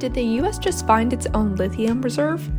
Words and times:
Did 0.00 0.14
the 0.14 0.24
US 0.40 0.58
just 0.58 0.86
find 0.86 1.12
its 1.12 1.26
own 1.34 1.56
lithium 1.56 2.00
reserve? 2.00 2.50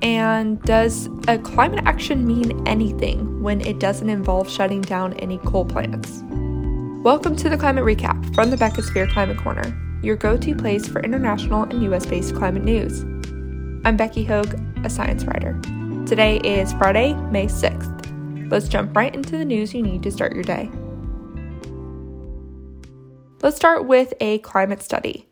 And 0.00 0.62
does 0.62 1.10
a 1.28 1.36
climate 1.36 1.84
action 1.84 2.26
mean 2.26 2.66
anything 2.66 3.42
when 3.42 3.60
it 3.60 3.78
doesn't 3.78 4.08
involve 4.08 4.48
shutting 4.48 4.80
down 4.80 5.12
any 5.14 5.36
coal 5.36 5.66
plants? 5.66 6.22
Welcome 7.04 7.36
to 7.36 7.50
the 7.50 7.58
Climate 7.58 7.84
Recap 7.84 8.34
from 8.34 8.48
the 8.48 8.56
Beccasphere 8.56 9.12
Climate 9.12 9.36
Corner, 9.36 9.76
your 10.02 10.16
go 10.16 10.38
to 10.38 10.54
place 10.56 10.88
for 10.88 11.00
international 11.02 11.64
and 11.64 11.82
US 11.82 12.06
based 12.06 12.34
climate 12.34 12.64
news. 12.64 13.02
I'm 13.84 13.98
Becky 13.98 14.24
Hogue, 14.24 14.58
a 14.82 14.88
science 14.88 15.24
writer. 15.24 15.60
Today 16.06 16.38
is 16.38 16.72
Friday, 16.72 17.12
May 17.30 17.44
6th. 17.44 18.50
Let's 18.50 18.68
jump 18.68 18.96
right 18.96 19.14
into 19.14 19.32
the 19.32 19.44
news 19.44 19.74
you 19.74 19.82
need 19.82 20.02
to 20.02 20.10
start 20.10 20.32
your 20.32 20.44
day. 20.44 20.70
Let's 23.42 23.56
start 23.56 23.86
with 23.86 24.14
a 24.18 24.38
climate 24.38 24.82
study. 24.82 25.28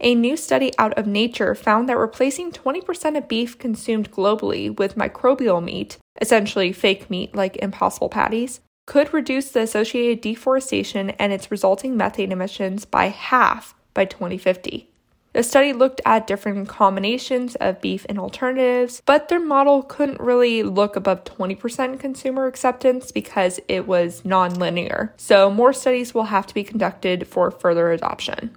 A 0.00 0.14
new 0.14 0.36
study 0.36 0.72
out 0.78 0.92
of 0.98 1.06
Nature 1.06 1.54
found 1.54 1.88
that 1.88 1.96
replacing 1.96 2.52
20% 2.52 3.16
of 3.16 3.28
beef 3.28 3.58
consumed 3.58 4.10
globally 4.10 4.76
with 4.76 4.96
microbial 4.96 5.64
meat, 5.64 5.96
essentially 6.20 6.70
fake 6.70 7.08
meat 7.08 7.34
like 7.34 7.56
impossible 7.56 8.10
patties, 8.10 8.60
could 8.86 9.14
reduce 9.14 9.50
the 9.50 9.60
associated 9.60 10.20
deforestation 10.20 11.10
and 11.10 11.32
its 11.32 11.50
resulting 11.50 11.96
methane 11.96 12.30
emissions 12.30 12.84
by 12.84 13.06
half 13.08 13.74
by 13.94 14.04
2050. 14.04 14.90
The 15.32 15.42
study 15.42 15.72
looked 15.72 16.00
at 16.06 16.26
different 16.26 16.68
combinations 16.68 17.56
of 17.56 17.80
beef 17.80 18.06
and 18.08 18.18
alternatives, 18.18 19.02
but 19.04 19.28
their 19.28 19.40
model 19.40 19.82
couldn't 19.82 20.20
really 20.20 20.62
look 20.62 20.96
above 20.96 21.24
20% 21.24 21.98
consumer 22.00 22.46
acceptance 22.46 23.12
because 23.12 23.60
it 23.68 23.86
was 23.86 24.24
non-linear. 24.24 25.14
So 25.16 25.50
more 25.50 25.72
studies 25.72 26.14
will 26.14 26.24
have 26.24 26.46
to 26.46 26.54
be 26.54 26.64
conducted 26.64 27.26
for 27.26 27.50
further 27.50 27.92
adoption. 27.92 28.56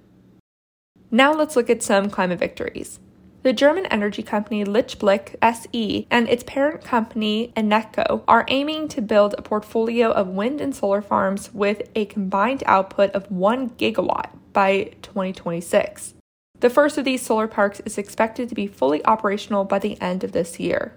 Now 1.11 1.33
let's 1.33 1.55
look 1.55 1.69
at 1.69 1.81
some 1.81 2.09
climate 2.09 2.39
victories. 2.39 2.99
The 3.41 3.53
German 3.53 3.85
energy 3.85 4.21
company 4.21 4.65
Lichtblick 4.65 5.35
SE 5.41 6.07
and 6.11 6.27
its 6.27 6.43
parent 6.43 6.83
company 6.83 7.53
Eneco 7.55 8.21
are 8.27 8.45
aiming 8.49 8.89
to 8.89 9.01
build 9.01 9.33
a 9.37 9.41
portfolio 9.41 10.11
of 10.11 10.27
wind 10.27 10.59
and 10.59 10.75
solar 10.75 11.01
farms 11.01 11.53
with 11.53 11.81
a 11.95 12.05
combined 12.05 12.63
output 12.65 13.11
of 13.11 13.31
1 13.31 13.71
gigawatt 13.71 14.29
by 14.51 14.91
2026. 15.01 16.15
The 16.59 16.69
first 16.69 16.97
of 16.97 17.05
these 17.05 17.21
solar 17.21 17.47
parks 17.47 17.79
is 17.85 17.97
expected 17.97 18.49
to 18.49 18.55
be 18.55 18.67
fully 18.67 19.03
operational 19.05 19.63
by 19.63 19.79
the 19.79 19.99
end 20.01 20.25
of 20.25 20.33
this 20.33 20.59
year. 20.59 20.93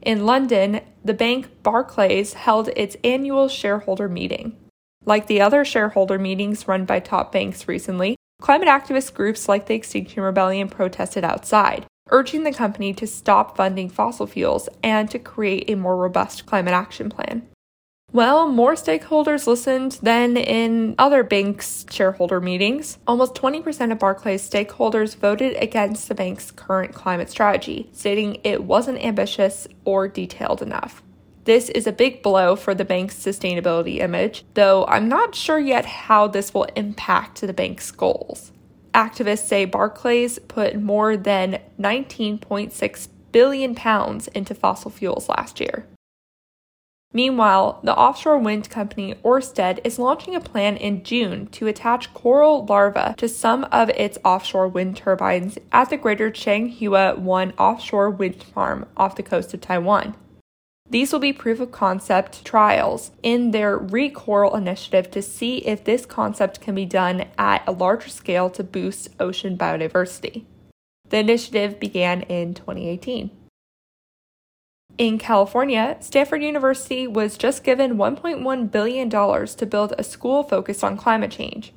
In 0.00 0.24
London, 0.24 0.80
the 1.04 1.14
bank 1.14 1.62
Barclays 1.62 2.32
held 2.32 2.70
its 2.76 2.96
annual 3.04 3.48
shareholder 3.48 4.08
meeting. 4.08 4.56
Like 5.04 5.26
the 5.26 5.42
other 5.42 5.64
shareholder 5.64 6.18
meetings 6.18 6.66
run 6.66 6.86
by 6.86 7.00
top 7.00 7.30
banks 7.30 7.68
recently, 7.68 8.16
climate 8.44 8.68
activist 8.68 9.14
groups 9.14 9.48
like 9.48 9.64
the 9.64 9.74
Extinction 9.74 10.22
Rebellion 10.22 10.68
protested 10.68 11.24
outside, 11.24 11.86
urging 12.10 12.44
the 12.44 12.52
company 12.52 12.92
to 12.92 13.06
stop 13.06 13.56
funding 13.56 13.88
fossil 13.88 14.26
fuels 14.26 14.68
and 14.82 15.10
to 15.10 15.18
create 15.18 15.70
a 15.70 15.74
more 15.74 15.96
robust 15.96 16.44
climate 16.44 16.74
action 16.74 17.08
plan. 17.08 17.48
Well, 18.12 18.46
more 18.46 18.74
stakeholders 18.74 19.46
listened 19.46 19.92
than 20.02 20.36
in 20.36 20.94
other 20.98 21.24
banks' 21.24 21.86
shareholder 21.90 22.38
meetings. 22.38 22.98
Almost 23.06 23.34
20% 23.34 23.92
of 23.92 23.98
Barclays 23.98 24.46
stakeholders 24.46 25.16
voted 25.16 25.56
against 25.56 26.08
the 26.08 26.14
bank's 26.14 26.50
current 26.50 26.92
climate 26.92 27.30
strategy, 27.30 27.88
stating 27.92 28.42
it 28.44 28.64
wasn't 28.64 29.02
ambitious 29.02 29.66
or 29.86 30.06
detailed 30.06 30.60
enough. 30.60 31.02
This 31.44 31.68
is 31.68 31.86
a 31.86 31.92
big 31.92 32.22
blow 32.22 32.56
for 32.56 32.74
the 32.74 32.86
bank's 32.86 33.16
sustainability 33.16 33.98
image, 33.98 34.44
though 34.54 34.86
I'm 34.86 35.08
not 35.08 35.34
sure 35.34 35.58
yet 35.58 35.84
how 35.84 36.26
this 36.26 36.54
will 36.54 36.66
impact 36.74 37.42
the 37.42 37.52
bank's 37.52 37.90
goals. 37.90 38.50
Activists 38.94 39.46
say 39.46 39.66
Barclays 39.66 40.38
put 40.38 40.80
more 40.80 41.18
than 41.18 41.60
19.6 41.78 43.08
billion 43.32 43.74
pounds 43.74 44.28
into 44.28 44.54
fossil 44.54 44.90
fuels 44.90 45.28
last 45.28 45.60
year. 45.60 45.86
Meanwhile, 47.12 47.80
the 47.84 47.94
offshore 47.94 48.38
wind 48.38 48.70
company 48.70 49.14
Orsted 49.22 49.80
is 49.84 49.98
launching 49.98 50.34
a 50.34 50.40
plan 50.40 50.76
in 50.76 51.04
June 51.04 51.46
to 51.48 51.66
attach 51.66 52.12
coral 52.14 52.64
larvae 52.64 53.14
to 53.18 53.28
some 53.28 53.64
of 53.70 53.90
its 53.90 54.18
offshore 54.24 54.66
wind 54.66 54.96
turbines 54.96 55.58
at 55.70 55.90
the 55.90 55.96
Greater 55.96 56.30
Changhua 56.30 57.18
1 57.18 57.52
offshore 57.52 58.10
wind 58.10 58.42
farm 58.42 58.86
off 58.96 59.14
the 59.14 59.22
coast 59.22 59.52
of 59.54 59.60
Taiwan. 59.60 60.16
These 60.94 61.12
will 61.12 61.18
be 61.18 61.32
proof 61.32 61.58
of 61.58 61.72
concept 61.72 62.44
trials 62.44 63.10
in 63.20 63.50
their 63.50 63.76
ReCoral 63.76 64.56
initiative 64.56 65.10
to 65.10 65.22
see 65.22 65.58
if 65.58 65.82
this 65.82 66.06
concept 66.06 66.60
can 66.60 66.76
be 66.76 66.84
done 66.84 67.24
at 67.36 67.66
a 67.66 67.72
larger 67.72 68.10
scale 68.10 68.48
to 68.50 68.62
boost 68.62 69.08
ocean 69.18 69.58
biodiversity. 69.58 70.44
The 71.08 71.18
initiative 71.18 71.80
began 71.80 72.22
in 72.22 72.54
2018. 72.54 73.32
In 74.96 75.18
California, 75.18 75.96
Stanford 75.98 76.44
University 76.44 77.08
was 77.08 77.36
just 77.36 77.64
given 77.64 77.96
$1.1 77.96 78.70
billion 78.70 79.10
to 79.10 79.66
build 79.66 79.94
a 79.98 80.04
school 80.04 80.44
focused 80.44 80.84
on 80.84 80.96
climate 80.96 81.32
change. 81.32 81.72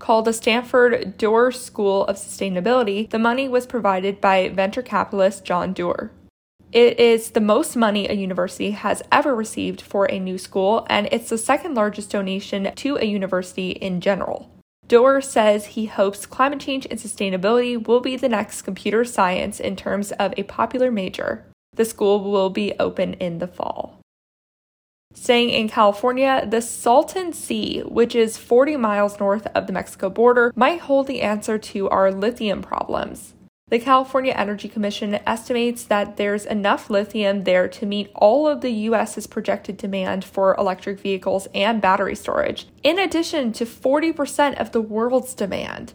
Called 0.00 0.24
the 0.24 0.32
Stanford 0.32 1.16
Doerr 1.16 1.52
School 1.52 2.04
of 2.06 2.16
Sustainability, 2.16 3.08
the 3.08 3.18
money 3.20 3.48
was 3.48 3.66
provided 3.66 4.20
by 4.20 4.48
venture 4.48 4.82
capitalist 4.82 5.44
John 5.44 5.72
Doerr. 5.72 6.10
It 6.72 6.98
is 6.98 7.30
the 7.30 7.40
most 7.40 7.76
money 7.76 8.08
a 8.08 8.12
university 8.12 8.72
has 8.72 9.02
ever 9.12 9.34
received 9.34 9.80
for 9.80 10.06
a 10.06 10.18
new 10.18 10.36
school, 10.36 10.86
and 10.90 11.08
it's 11.12 11.30
the 11.30 11.38
second 11.38 11.74
largest 11.74 12.10
donation 12.10 12.74
to 12.74 12.96
a 12.96 13.04
university 13.04 13.70
in 13.70 14.00
general. 14.00 14.50
Doerr 14.88 15.20
says 15.20 15.66
he 15.66 15.86
hopes 15.86 16.26
climate 16.26 16.60
change 16.60 16.86
and 16.90 16.98
sustainability 16.98 17.86
will 17.86 18.00
be 18.00 18.16
the 18.16 18.28
next 18.28 18.62
computer 18.62 19.04
science 19.04 19.58
in 19.58 19.74
terms 19.74 20.12
of 20.12 20.34
a 20.36 20.44
popular 20.44 20.90
major. 20.90 21.44
The 21.74 21.84
school 21.84 22.30
will 22.30 22.50
be 22.50 22.72
open 22.78 23.14
in 23.14 23.38
the 23.38 23.48
fall. 23.48 24.00
Staying 25.12 25.50
in 25.50 25.68
California, 25.68 26.46
the 26.46 26.60
Salton 26.60 27.32
Sea, 27.32 27.80
which 27.80 28.14
is 28.14 28.36
40 28.36 28.76
miles 28.76 29.18
north 29.18 29.46
of 29.54 29.66
the 29.66 29.72
Mexico 29.72 30.10
border, 30.10 30.52
might 30.54 30.80
hold 30.80 31.06
the 31.06 31.22
answer 31.22 31.58
to 31.58 31.88
our 31.88 32.12
lithium 32.12 32.60
problems. 32.60 33.32
The 33.68 33.80
California 33.80 34.32
Energy 34.32 34.68
Commission 34.68 35.18
estimates 35.26 35.82
that 35.82 36.16
there's 36.16 36.46
enough 36.46 36.88
lithium 36.88 37.42
there 37.42 37.66
to 37.66 37.84
meet 37.84 38.12
all 38.14 38.46
of 38.46 38.60
the 38.60 38.70
US's 38.70 39.26
projected 39.26 39.76
demand 39.76 40.24
for 40.24 40.54
electric 40.54 41.00
vehicles 41.00 41.48
and 41.52 41.82
battery 41.82 42.14
storage, 42.14 42.68
in 42.84 42.96
addition 43.00 43.52
to 43.54 43.66
40% 43.66 44.54
of 44.60 44.70
the 44.70 44.80
world's 44.80 45.34
demand. 45.34 45.94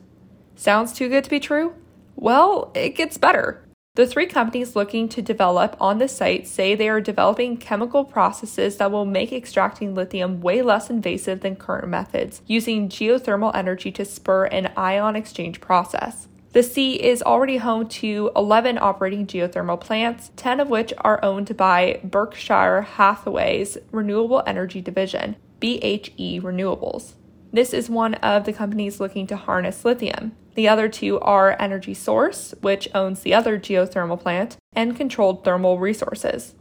Sounds 0.54 0.92
too 0.92 1.08
good 1.08 1.24
to 1.24 1.30
be 1.30 1.40
true? 1.40 1.74
Well, 2.18 2.74
it 2.76 2.90
gets 2.90 3.18
better. 3.18 3.66
The 3.96 4.06
three 4.06 4.26
companies 4.26 4.76
looking 4.76 5.08
to 5.08 5.22
develop 5.22 5.78
on 5.80 5.98
the 5.98 6.10
site 6.10 6.48
say 6.48 6.76
they 6.76 6.90
are 6.90 7.00
developing 7.00 7.56
chemical 7.56 8.04
processes 8.04 8.76
that 8.78 8.92
will 8.92 9.06
make 9.06 9.32
extracting 9.32 9.96
lithium 9.96 10.42
way 10.42 10.62
less 10.62 10.90
invasive 10.90 11.40
than 11.40 11.56
current 11.56 11.88
methods, 11.88 12.42
using 12.48 12.90
geothermal 12.90 13.56
energy 13.56 13.94
to 13.94 14.04
spur 14.04 14.44
an 14.48 14.74
ion 14.76 15.16
exchange 15.16 15.62
process. 15.62 16.28
The 16.54 16.64
sea 16.64 16.96
is 16.96 17.24
already 17.24 17.58
home 17.58 17.88
to 17.88 18.30
11 18.36 18.78
operating 18.78 19.26
geothermal 19.26 19.80
plants, 19.80 20.32
10 20.36 20.60
of 20.60 20.70
which 20.70 20.94
are 20.98 21.24
owned 21.24 21.56
by 21.56 22.02
Berkshire 22.04 22.82
Hathaway's 22.82 23.78
Renewable 23.92 24.44
Energy 24.46 24.82
Division, 24.82 25.38
BHE 25.62 26.42
Renewables. 26.42 27.14
This 27.54 27.74
is 27.74 27.90
one 27.90 28.16
of 28.16 28.44
the 28.44 28.52
companies 28.52 29.00
looking 29.00 29.28
to 29.28 29.38
harness 29.38 29.86
lithium. 29.86 30.34
The 30.56 30.68
other 30.68 30.90
two 30.90 31.22
are 31.22 31.56
Energy 31.58 31.94
Source, 31.94 32.54
which 32.60 32.90
owns 32.94 33.22
the 33.22 33.34
other 33.34 33.58
geothermal 33.58 34.20
plant, 34.20 34.58
and 34.74 34.98
Controlled 34.98 35.46
Thermal 35.46 35.80
Resources. 35.80 36.56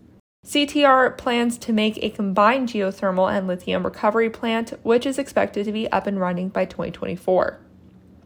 CTR 0.46 1.18
plans 1.18 1.58
to 1.58 1.72
make 1.72 1.98
a 1.98 2.10
combined 2.10 2.68
geothermal 2.68 3.30
and 3.30 3.48
lithium 3.48 3.84
recovery 3.84 4.30
plant, 4.30 4.72
which 4.84 5.04
is 5.04 5.18
expected 5.18 5.64
to 5.64 5.72
be 5.72 5.90
up 5.90 6.06
and 6.06 6.20
running 6.20 6.48
by 6.48 6.64
2024. 6.64 7.58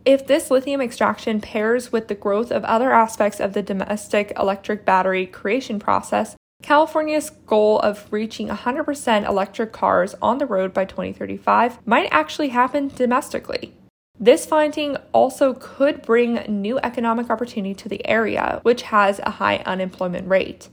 If 0.05 0.27
this 0.27 0.51
lithium 0.51 0.83
extraction 0.83 1.41
pairs 1.41 1.91
with 1.91 2.09
the 2.09 2.15
growth 2.15 2.51
of 2.51 2.63
other 2.65 2.93
aspects 2.93 3.41
of 3.41 3.55
the 3.55 3.63
domestic 3.63 4.35
electric 4.39 4.85
battery 4.85 5.25
creation 5.25 5.79
process, 5.79 6.37
California's 6.63 7.31
goal 7.31 7.79
of 7.81 8.07
reaching 8.11 8.49
100% 8.49 9.27
electric 9.27 9.73
cars 9.73 10.15
on 10.21 10.37
the 10.39 10.47
road 10.47 10.75
by 10.75 10.85
2035 10.85 11.87
might 11.87 12.09
actually 12.11 12.49
happen 12.49 12.89
domestically. 12.89 13.73
This 14.21 14.45
finding 14.45 14.97
also 15.13 15.55
could 15.55 16.03
bring 16.03 16.35
new 16.49 16.79
economic 16.81 17.31
opportunity 17.31 17.75
to 17.75 17.89
the 17.89 18.07
area, 18.07 18.61
which 18.63 18.83
has 18.83 19.21
a 19.21 19.31
high 19.31 19.63
unemployment 19.65 20.29
rate. 20.29 20.69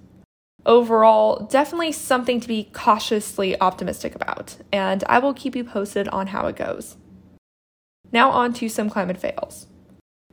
Overall, 0.66 1.48
definitely 1.48 1.94
something 1.94 2.40
to 2.42 2.48
be 2.48 2.70
cautiously 2.74 3.60
optimistic 3.60 4.14
about, 4.14 4.58
and 4.72 5.04
I 5.06 5.20
will 5.20 5.34
keep 5.34 5.56
you 5.56 5.64
posted 5.64 6.08
on 6.10 6.28
how 6.28 6.48
it 6.48 6.56
goes. 6.58 6.98
Now, 8.12 8.32
on 8.32 8.54
to 8.54 8.70
some 8.70 8.90
climate 8.90 9.18
fails. 9.18 9.68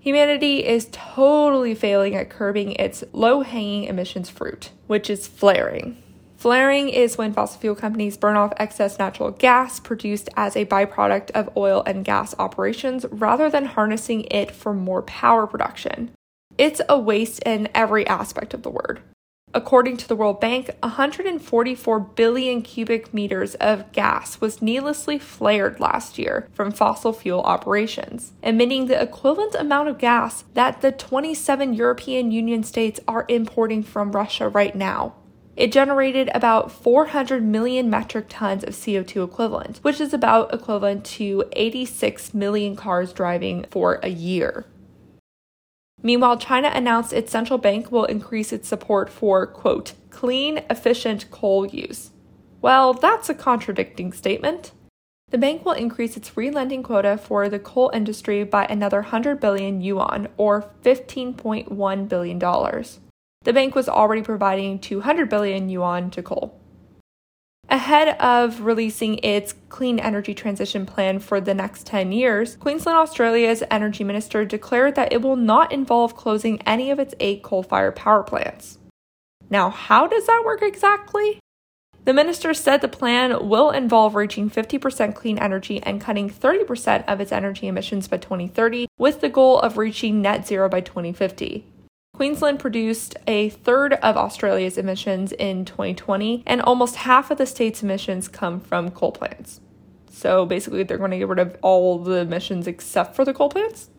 Humanity 0.00 0.64
is 0.64 0.88
totally 0.92 1.74
failing 1.74 2.14
at 2.14 2.30
curbing 2.30 2.72
its 2.72 3.04
low 3.12 3.42
hanging 3.42 3.84
emissions 3.84 4.30
fruit, 4.30 4.70
which 4.86 5.10
is 5.10 5.26
flaring. 5.26 6.02
Flaring 6.36 6.88
is 6.88 7.18
when 7.18 7.32
fossil 7.32 7.60
fuel 7.60 7.74
companies 7.74 8.16
burn 8.16 8.36
off 8.36 8.52
excess 8.58 8.96
natural 8.96 9.32
gas 9.32 9.80
produced 9.80 10.28
as 10.36 10.54
a 10.54 10.66
byproduct 10.66 11.32
of 11.32 11.50
oil 11.56 11.82
and 11.84 12.04
gas 12.04 12.32
operations 12.38 13.04
rather 13.10 13.50
than 13.50 13.64
harnessing 13.64 14.22
it 14.30 14.52
for 14.52 14.72
more 14.72 15.02
power 15.02 15.48
production. 15.48 16.12
It's 16.56 16.80
a 16.88 16.96
waste 16.96 17.42
in 17.42 17.68
every 17.74 18.06
aspect 18.06 18.54
of 18.54 18.62
the 18.62 18.70
word. 18.70 19.00
According 19.54 19.96
to 19.98 20.08
the 20.08 20.14
World 20.14 20.40
Bank, 20.40 20.70
144 20.82 22.00
billion 22.00 22.60
cubic 22.60 23.14
meters 23.14 23.54
of 23.54 23.90
gas 23.92 24.40
was 24.42 24.60
needlessly 24.60 25.18
flared 25.18 25.80
last 25.80 26.18
year 26.18 26.48
from 26.52 26.70
fossil 26.70 27.14
fuel 27.14 27.40
operations, 27.42 28.32
emitting 28.42 28.86
the 28.86 29.00
equivalent 29.00 29.54
amount 29.54 29.88
of 29.88 29.98
gas 29.98 30.44
that 30.52 30.82
the 30.82 30.92
27 30.92 31.72
European 31.72 32.30
Union 32.30 32.62
states 32.62 33.00
are 33.08 33.24
importing 33.28 33.82
from 33.82 34.12
Russia 34.12 34.48
right 34.48 34.76
now. 34.76 35.14
It 35.56 35.72
generated 35.72 36.30
about 36.34 36.70
400 36.70 37.42
million 37.42 37.90
metric 37.90 38.26
tons 38.28 38.62
of 38.62 38.74
CO2 38.74 39.24
equivalent, 39.24 39.78
which 39.78 40.00
is 40.00 40.12
about 40.12 40.54
equivalent 40.54 41.04
to 41.16 41.44
86 41.52 42.32
million 42.32 42.76
cars 42.76 43.12
driving 43.12 43.64
for 43.70 43.98
a 44.02 44.08
year. 44.08 44.66
Meanwhile, 46.02 46.38
China 46.38 46.70
announced 46.72 47.12
its 47.12 47.32
central 47.32 47.58
bank 47.58 47.90
will 47.90 48.04
increase 48.04 48.52
its 48.52 48.68
support 48.68 49.10
for, 49.10 49.46
quote, 49.46 49.94
clean, 50.10 50.58
efficient 50.70 51.30
coal 51.30 51.66
use. 51.66 52.10
Well, 52.60 52.92
that's 52.92 53.28
a 53.28 53.34
contradicting 53.34 54.12
statement. 54.12 54.72
The 55.30 55.38
bank 55.38 55.64
will 55.64 55.72
increase 55.72 56.16
its 56.16 56.36
relending 56.36 56.82
quota 56.82 57.18
for 57.18 57.48
the 57.48 57.58
coal 57.58 57.90
industry 57.92 58.44
by 58.44 58.64
another 58.64 59.00
100 59.00 59.40
billion 59.40 59.80
yuan, 59.80 60.28
or 60.36 60.70
$15.1 60.82 62.08
billion. 62.08 62.38
The 62.38 63.52
bank 63.52 63.74
was 63.74 63.88
already 63.88 64.22
providing 64.22 64.78
200 64.78 65.28
billion 65.28 65.68
yuan 65.68 66.10
to 66.12 66.22
coal. 66.22 66.58
Ahead 67.70 68.16
of 68.18 68.62
releasing 68.62 69.18
its 69.18 69.54
clean 69.68 69.98
energy 69.98 70.32
transition 70.32 70.86
plan 70.86 71.18
for 71.18 71.38
the 71.38 71.52
next 71.52 71.84
10 71.86 72.12
years, 72.12 72.56
Queensland, 72.56 72.96
Australia's 72.96 73.62
energy 73.70 74.04
minister 74.04 74.46
declared 74.46 74.94
that 74.94 75.12
it 75.12 75.20
will 75.20 75.36
not 75.36 75.70
involve 75.70 76.16
closing 76.16 76.62
any 76.62 76.90
of 76.90 76.98
its 76.98 77.14
eight 77.20 77.42
coal 77.42 77.62
fired 77.62 77.94
power 77.94 78.22
plants. 78.22 78.78
Now, 79.50 79.68
how 79.68 80.06
does 80.06 80.26
that 80.26 80.44
work 80.46 80.62
exactly? 80.62 81.40
The 82.04 82.14
minister 82.14 82.54
said 82.54 82.80
the 82.80 82.88
plan 82.88 83.50
will 83.50 83.70
involve 83.70 84.14
reaching 84.14 84.48
50% 84.48 85.14
clean 85.14 85.38
energy 85.38 85.82
and 85.82 86.00
cutting 86.00 86.30
30% 86.30 87.04
of 87.06 87.20
its 87.20 87.32
energy 87.32 87.66
emissions 87.66 88.08
by 88.08 88.16
2030, 88.16 88.86
with 88.98 89.20
the 89.20 89.28
goal 89.28 89.60
of 89.60 89.76
reaching 89.76 90.22
net 90.22 90.46
zero 90.46 90.70
by 90.70 90.80
2050. 90.80 91.66
Queensland 92.18 92.58
produced 92.58 93.14
a 93.28 93.50
third 93.50 93.92
of 93.92 94.16
Australia's 94.16 94.76
emissions 94.76 95.30
in 95.30 95.64
2020, 95.64 96.42
and 96.48 96.60
almost 96.60 96.96
half 96.96 97.30
of 97.30 97.38
the 97.38 97.46
state's 97.46 97.80
emissions 97.84 98.26
come 98.26 98.58
from 98.58 98.90
coal 98.90 99.12
plants. 99.12 99.60
So 100.10 100.44
basically, 100.44 100.82
they're 100.82 100.98
going 100.98 101.12
to 101.12 101.18
get 101.18 101.28
rid 101.28 101.38
of 101.38 101.56
all 101.62 102.00
the 102.00 102.16
emissions 102.16 102.66
except 102.66 103.14
for 103.14 103.24
the 103.24 103.32
coal 103.32 103.50
plants. 103.50 103.90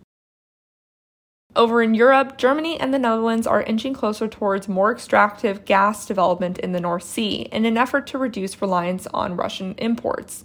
Over 1.55 1.81
in 1.81 1.93
Europe, 1.93 2.37
Germany 2.37 2.77
and 2.77 2.93
the 2.93 2.99
Netherlands 2.99 3.47
are 3.47 3.63
inching 3.63 3.93
closer 3.93 4.27
towards 4.27 4.67
more 4.67 4.91
extractive 4.91 5.63
gas 5.63 6.05
development 6.05 6.57
in 6.59 6.73
the 6.73 6.81
North 6.81 7.03
Sea 7.03 7.47
in 7.53 7.63
an 7.63 7.77
effort 7.77 8.05
to 8.07 8.17
reduce 8.17 8.61
reliance 8.61 9.07
on 9.13 9.37
Russian 9.37 9.75
imports. 9.77 10.43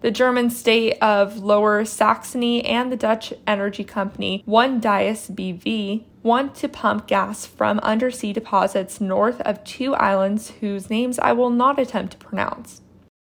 The 0.00 0.10
German 0.10 0.50
state 0.50 0.98
of 1.00 1.38
Lower 1.38 1.82
Saxony 1.86 2.62
and 2.66 2.92
the 2.92 2.98
Dutch 2.98 3.32
energy 3.46 3.82
company 3.82 4.42
One-Dyas 4.44 5.30
BV 5.30 6.04
want 6.22 6.54
to 6.56 6.68
pump 6.68 7.06
gas 7.06 7.46
from 7.46 7.78
undersea 7.78 8.34
deposits 8.34 9.00
north 9.00 9.40
of 9.40 9.64
two 9.64 9.94
islands 9.94 10.50
whose 10.60 10.90
names 10.90 11.18
I 11.18 11.32
will 11.32 11.48
not 11.48 11.78
attempt 11.78 12.12
to 12.12 12.18
pronounce. 12.18 12.82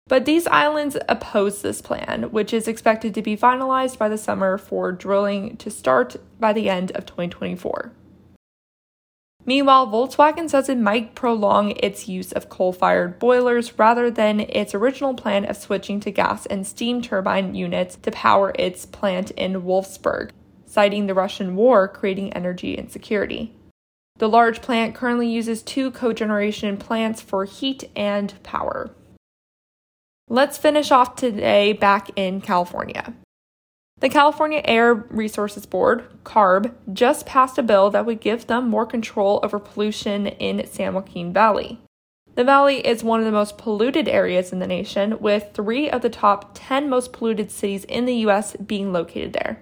But 0.09 0.27
these 0.27 0.47
islands 0.47 0.97
oppose 1.09 1.63
this 1.63 1.81
plan, 1.81 2.25
which 2.33 2.53
is 2.53 2.69
expected 2.69 3.15
to 3.15 3.23
be 3.23 3.37
finalized 3.37 3.97
by 3.97 4.11
the 4.11 4.19
summer 4.19 4.59
for 4.59 4.93
drilling 4.93 5.57
to 5.57 5.71
start 5.71 6.17
by 6.39 6.53
the 6.53 6.69
end 6.69 6.93
of 6.93 7.07
2024. 7.07 7.93
Meanwhile, 9.49 9.87
Volkswagen 9.87 10.51
says 10.51 10.69
it 10.69 10.77
might 10.77 11.15
prolong 11.15 11.71
its 11.79 12.07
use 12.07 12.33
of 12.33 12.51
coal 12.51 12.71
fired 12.71 13.19
boilers 13.19 13.79
rather 13.79 14.11
than 14.11 14.41
its 14.41 14.75
original 14.75 15.15
plan 15.15 15.47
of 15.47 15.57
switching 15.57 16.01
to 16.01 16.11
gas 16.11 16.45
and 16.45 16.67
steam 16.67 17.01
turbine 17.01 17.55
units 17.55 17.97
to 18.03 18.11
power 18.11 18.53
its 18.59 18.85
plant 18.85 19.31
in 19.31 19.63
Wolfsburg, 19.63 20.33
citing 20.67 21.07
the 21.07 21.15
Russian 21.15 21.57
war 21.57 21.89
creating 21.89 22.35
energy 22.35 22.75
insecurity. 22.75 23.57
The 24.19 24.29
large 24.29 24.61
plant 24.61 24.95
currently 24.95 25.31
uses 25.31 25.63
two 25.63 25.93
cogeneration 25.93 26.79
plants 26.79 27.23
for 27.23 27.47
heat 27.47 27.85
and 27.97 28.35
power. 28.43 28.91
Let's 30.29 30.59
finish 30.59 30.91
off 30.91 31.17
today 31.17 31.73
back 31.73 32.11
in 32.17 32.43
California. 32.43 33.15
The 34.01 34.09
California 34.09 34.61
Air 34.65 34.95
Resources 34.95 35.67
Board, 35.67 36.05
CARB, 36.23 36.73
just 36.93 37.27
passed 37.27 37.59
a 37.59 37.65
bill 37.65 37.91
that 37.91 38.07
would 38.07 38.21
give 38.21 38.47
them 38.47 38.69
more 38.69 38.87
control 38.87 39.41
over 39.43 39.59
pollution 39.59 40.29
in 40.29 40.65
San 40.69 40.95
Joaquin 40.95 41.33
Valley. 41.33 41.81
The 42.37 42.45
valley 42.45 42.87
is 42.87 43.03
one 43.03 43.19
of 43.19 43.27
the 43.27 43.33
most 43.33 43.59
polluted 43.59 44.07
areas 44.07 44.53
in 44.53 44.61
the 44.61 44.69
nation, 44.69 45.19
with 45.19 45.51
three 45.53 45.91
of 45.91 46.03
the 46.03 46.11
top 46.11 46.53
10 46.55 46.89
most 46.89 47.13
polluted 47.13 47.51
cities 47.51 47.83
in 47.85 48.05
the 48.05 48.15
U.S. 48.19 48.55
being 48.55 48.93
located 48.93 49.33
there. 49.33 49.61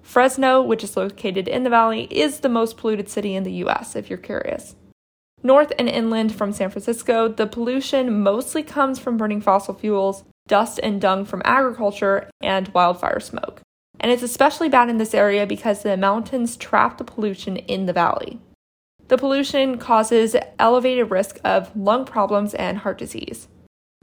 Fresno, 0.00 0.62
which 0.62 0.82
is 0.82 0.96
located 0.96 1.46
in 1.46 1.62
the 1.62 1.68
valley, 1.68 2.04
is 2.10 2.40
the 2.40 2.48
most 2.48 2.78
polluted 2.78 3.10
city 3.10 3.34
in 3.34 3.42
the 3.42 3.52
U.S., 3.52 3.94
if 3.94 4.08
you're 4.08 4.18
curious. 4.18 4.74
North 5.42 5.74
and 5.78 5.90
inland 5.90 6.34
from 6.34 6.54
San 6.54 6.70
Francisco, 6.70 7.28
the 7.28 7.46
pollution 7.46 8.22
mostly 8.22 8.62
comes 8.62 8.98
from 8.98 9.18
burning 9.18 9.42
fossil 9.42 9.74
fuels, 9.74 10.24
dust 10.50 10.80
and 10.82 11.00
dung 11.00 11.24
from 11.24 11.40
agriculture, 11.44 12.28
and 12.42 12.68
wildfire 12.74 13.20
smoke. 13.20 13.62
And 14.00 14.10
it's 14.10 14.24
especially 14.24 14.68
bad 14.68 14.90
in 14.90 14.98
this 14.98 15.14
area 15.14 15.46
because 15.46 15.82
the 15.82 15.96
mountains 15.96 16.56
trap 16.56 16.98
the 16.98 17.04
pollution 17.04 17.56
in 17.56 17.86
the 17.86 17.92
valley. 17.92 18.40
The 19.06 19.16
pollution 19.16 19.78
causes 19.78 20.34
elevated 20.58 21.10
risk 21.10 21.38
of 21.44 21.74
lung 21.76 22.04
problems 22.04 22.52
and 22.54 22.78
heart 22.78 22.98
disease. 22.98 23.46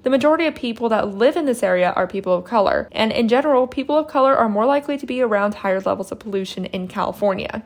The 0.03 0.09
majority 0.09 0.45
of 0.45 0.55
people 0.55 0.87
that 0.89 1.13
live 1.13 1.35
in 1.35 1.45
this 1.45 1.63
area 1.63 1.91
are 1.91 2.07
people 2.07 2.33
of 2.33 2.45
color, 2.45 2.87
and 2.93 3.11
in 3.11 3.27
general, 3.27 3.67
people 3.67 3.97
of 3.97 4.07
color 4.07 4.33
are 4.33 4.47
more 4.47 4.65
likely 4.65 4.97
to 4.97 5.05
be 5.05 5.21
around 5.21 5.55
higher 5.55 5.81
levels 5.81 6.13
of 6.13 6.19
pollution 6.19 6.65
in 6.65 6.87
California. 6.87 7.63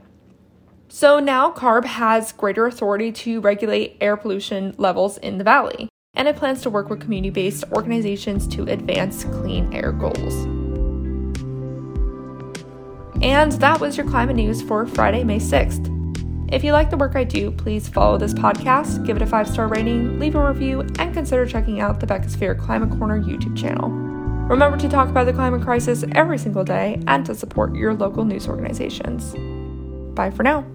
So 0.89 1.19
now 1.19 1.51
CARB 1.51 1.85
has 1.85 2.31
greater 2.31 2.65
authority 2.65 3.11
to 3.11 3.41
regulate 3.41 3.97
air 4.01 4.17
pollution 4.17 4.73
levels 4.77 5.19
in 5.19 5.37
the 5.37 5.43
valley 5.43 5.90
and 6.13 6.27
it 6.27 6.35
plans 6.35 6.61
to 6.61 6.69
work 6.69 6.89
with 6.89 6.99
community 6.99 7.29
based 7.29 7.63
organizations 7.71 8.47
to 8.47 8.63
advance 8.63 9.23
clean 9.23 9.73
air 9.73 9.91
goals. 9.91 10.45
And 13.21 13.51
that 13.53 13.79
was 13.79 13.97
your 13.97 14.07
climate 14.07 14.35
news 14.35 14.61
for 14.61 14.85
Friday, 14.87 15.23
May 15.23 15.37
6th. 15.37 15.87
If 16.51 16.63
you 16.63 16.73
like 16.73 16.89
the 16.89 16.97
work 16.97 17.15
I 17.15 17.23
do, 17.23 17.51
please 17.51 17.87
follow 17.87 18.17
this 18.17 18.33
podcast, 18.33 19.05
give 19.05 19.15
it 19.15 19.21
a 19.21 19.25
five 19.25 19.47
star 19.47 19.67
rating, 19.67 20.19
leave 20.19 20.35
a 20.35 20.47
review, 20.47 20.81
and 20.99 21.13
consider 21.13 21.45
checking 21.45 21.79
out 21.79 21.99
the 21.99 22.07
Beccasphere 22.07 22.59
Climate 22.59 22.97
Corner 22.97 23.21
YouTube 23.21 23.57
channel. 23.57 23.89
Remember 23.89 24.77
to 24.77 24.89
talk 24.89 25.07
about 25.07 25.27
the 25.27 25.33
climate 25.33 25.61
crisis 25.61 26.03
every 26.11 26.37
single 26.37 26.65
day 26.65 27.01
and 27.07 27.25
to 27.25 27.33
support 27.33 27.73
your 27.73 27.93
local 27.93 28.25
news 28.25 28.49
organizations. 28.49 29.33
Bye 30.13 30.31
for 30.31 30.43
now. 30.43 30.65